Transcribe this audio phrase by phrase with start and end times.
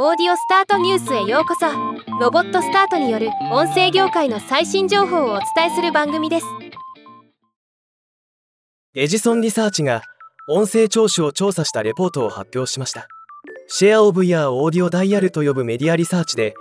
[0.00, 1.66] オーディオスタートニュースへようこそ。
[2.20, 6.46] ロボットスタートによる音声業界の最新情報をお伝えする番組です。
[8.94, 10.02] エジソンリサーチが
[10.48, 13.08] 音声聴取を調査したレポートを発表しました。
[13.66, 16.54] シェアオブイヤーオーディオダイヤルと呼ぶメディアリサーチで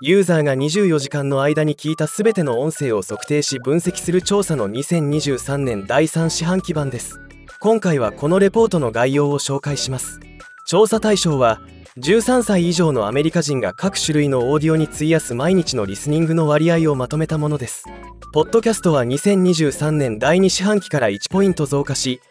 [0.00, 7.20] ユーザーが24時間の間に聞いた全ての音声を測定し分析する調査の2023年第3四半期版です。
[7.60, 10.18] 今回はこのレポートの概要を紹介します。
[10.66, 11.60] 調査対象は
[12.00, 17.84] 13歳以上のアメリカ人が各種類のオーディオに費やす毎日のリスニングの割合をまとめたものです。
[18.32, 22.22] ポッドキャストは2023年第2四半期から1ポイント増加し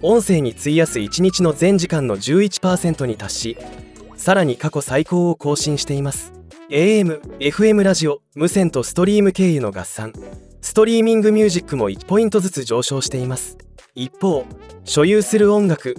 [0.00, 3.56] 音声に費やす1日の全時間の11%に達し
[4.16, 6.32] さらに過去最高を更新しています。
[6.70, 10.14] AM、FM ラジオ、無線とストリーム経由の合算。
[10.62, 13.58] ストリーミングミュージックも1ポイントずつ上昇しています。
[13.94, 14.46] 一方
[14.84, 15.94] 所有する音楽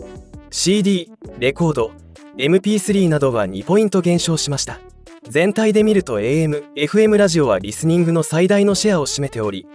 [0.50, 2.01] CD、レコード
[2.38, 4.80] MP3 などは2ポイント減少しました。
[5.28, 9.68] 全体で見ると AM、FM ラジオはリスニングの最大のシェアを占めており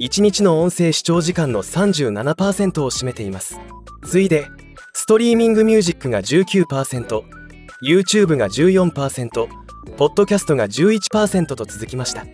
[0.00, 3.60] 1日の音声視聴時間の37%を占めています。
[4.04, 4.48] 次いで
[4.92, 9.48] ストリーミングミュージックが 19%YouTube が14%
[9.96, 12.24] ポッドキャストが11%と続きました。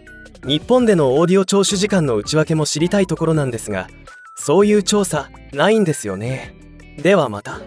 [0.47, 3.89] 日本でのオーディオ聴取時間の内訳も知りたいところなんですが
[4.37, 6.55] そういう調査ないんですよね。
[7.03, 7.61] ではまた。